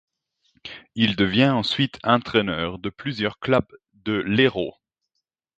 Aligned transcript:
Il 0.95 1.15
devient 1.15 1.51
ensuite 1.51 1.99
entraîneur 2.03 2.79
de 2.79 2.89
plusieurs 2.89 3.37
clubs 3.37 3.67
de 3.93 4.13
l'Hérault. 4.13 4.75